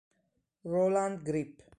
Roland 0.65 1.21
Grip 1.21 1.61